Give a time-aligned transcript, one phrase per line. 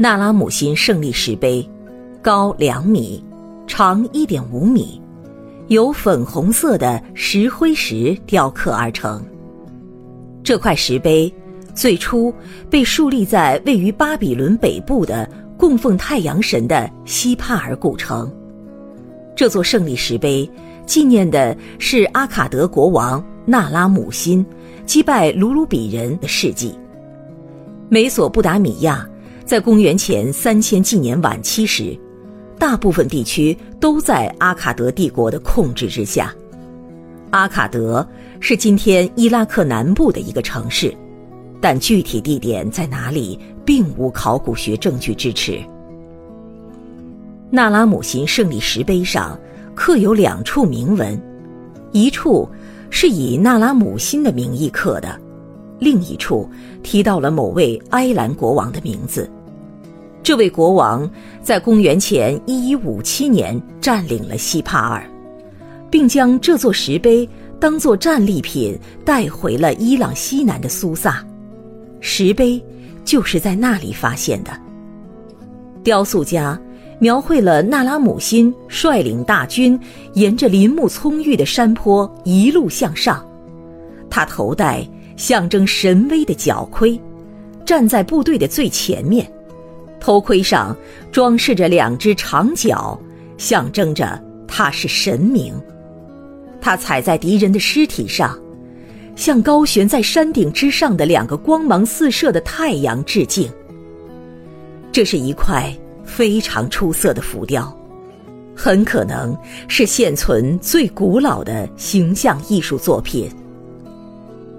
[0.00, 1.68] 那拉姆辛胜利石碑，
[2.22, 3.20] 高两米，
[3.66, 5.02] 长一点五米，
[5.66, 9.20] 由粉红色的石灰石雕刻而成。
[10.44, 11.32] 这块石碑
[11.74, 12.32] 最初
[12.70, 18.32] 被树立在位于巴比伦北部的供奉太阳神的西帕尔古城。
[19.34, 20.48] 这座胜利石碑
[20.86, 24.46] 纪念的是阿卡德国王那拉姆辛
[24.86, 26.78] 击败卢鲁比人的事迹。
[27.88, 29.04] 美索不达米亚。
[29.48, 31.98] 在公元前三千纪年晚期时，
[32.58, 36.34] 大部分地区都在阿卡德帝国的控制之下。
[37.30, 38.06] 阿卡德
[38.40, 40.94] 是今天伊拉克南部的一个城市，
[41.62, 45.58] 但具体地点在哪里，并无考古学证据支持。
[47.48, 49.40] 那拉姆辛胜利石碑上
[49.74, 51.18] 刻有两处铭文，
[51.92, 52.46] 一处
[52.90, 55.18] 是以那拉姆辛的名义刻的，
[55.78, 56.46] 另一处
[56.82, 59.26] 提到了某位埃兰国王的名字。
[60.22, 61.10] 这位国王
[61.42, 65.02] 在公元前一一五七年占领了西帕尔，
[65.90, 67.26] 并将这座石碑
[67.58, 71.24] 当作战利品带回了伊朗西南的苏萨。
[72.00, 72.62] 石碑
[73.04, 74.50] 就是在那里发现的。
[75.82, 76.60] 雕塑家
[76.98, 79.80] 描绘了纳拉姆辛率领大军
[80.12, 83.24] 沿着林木葱郁的山坡一路向上，
[84.10, 87.00] 他头戴象征神威的角盔，
[87.64, 89.26] 站在部队的最前面。
[90.00, 90.76] 头盔上
[91.10, 92.98] 装饰着两只长角，
[93.36, 95.54] 象征着他是神明。
[96.60, 98.38] 他踩在敌人的尸体上，
[99.16, 103.50] 向高悬在山顶之上的两个光芒四射的太阳致敬。
[104.90, 105.72] 这是一块
[106.04, 107.72] 非常出色的浮雕，
[108.56, 109.36] 很可能
[109.68, 113.30] 是现存最古老的形象艺术作品。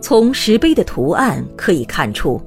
[0.01, 2.41] 从石碑的图案可以看出，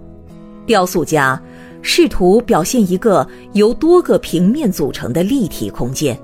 [0.65, 1.41] 雕塑家。
[1.83, 6.17] 试图表现一个由多个平面组成的立体空间，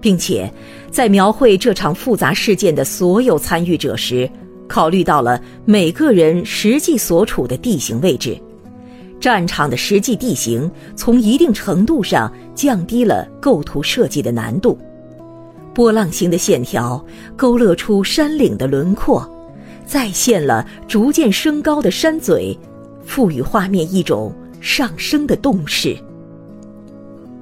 [0.00, 0.52] 并且
[0.90, 4.30] 在描绘这场复杂事件的所有参与者时，
[4.68, 8.38] 考虑到了每个人实际所处的地形位置。
[9.18, 14.76] 战场的实际地形从一定程度上降低了构图设计的难度。
[15.72, 17.02] 波浪形的线条
[17.34, 19.26] 勾勒出山岭的轮廓，
[19.86, 22.54] 再现了逐渐升高的山嘴，
[23.04, 24.30] 赋予画面一种。
[24.62, 25.94] 上升的动势。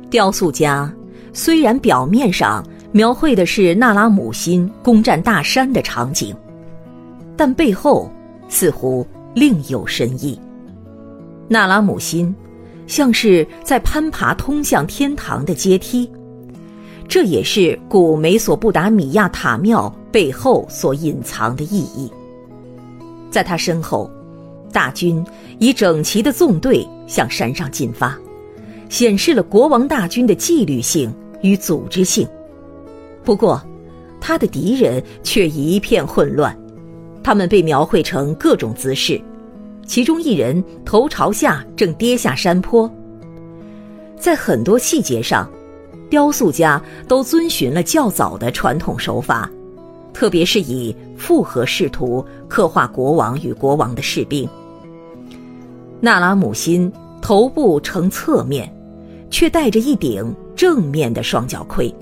[0.09, 0.93] 雕塑家
[1.33, 6.35] 虽然表面上描绘的是纳拉姆辛攻占大山的场景，
[7.37, 8.11] 但背后
[8.49, 10.41] 似乎另有深意。
[11.47, 12.35] 纳拉姆辛
[12.87, 16.11] 像是在攀爬通向天堂的阶梯，
[17.07, 22.11] 这也是古美索不达米亚塔庙背后所隐藏的意义。
[23.31, 24.11] 在他身后。
[24.71, 25.25] 大军
[25.59, 28.19] 以整齐的纵队向山上进发，
[28.89, 32.27] 显示了国王大军的纪律性与组织性。
[33.23, 33.63] 不过，
[34.21, 36.57] 他的敌人却一片混乱，
[37.23, 39.21] 他们被描绘成各种姿势，
[39.87, 42.91] 其中一人头朝下正跌下山坡。
[44.19, 45.51] 在很多细节上，
[46.09, 49.51] 雕塑家都遵循了较早的传统手法，
[50.13, 54.49] 特别是以复合视图刻画国王与国王的士兵。
[56.01, 56.91] 纳拉姆辛
[57.21, 58.73] 头部呈侧面，
[59.31, 61.95] 却戴着一顶正面的双角盔。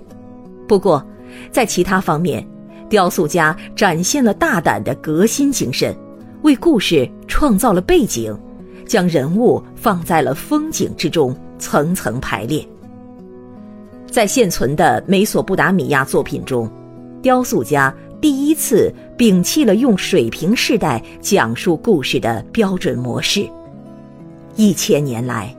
[0.68, 1.04] 不过，
[1.50, 2.46] 在其他方面，
[2.88, 5.94] 雕塑家展现了大胆的革新精神，
[6.42, 8.36] 为故事创造了背景，
[8.86, 12.66] 将人物放在了风景之中，层层排列。
[14.10, 16.70] 在现存的美索不达米亚作品中，
[17.20, 23.48] 雕塑家第一次摒弃了用水平世代讲述故事的标准模式。
[24.58, 25.56] 一千年来，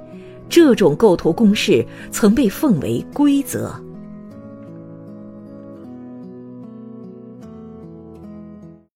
[0.49, 3.73] 这种构图公式曾被奉为规则。